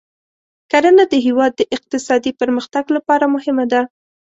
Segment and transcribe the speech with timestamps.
[0.71, 3.81] کرنه د هېواد د اقتصادي پرمختګ لپاره مهمه ده.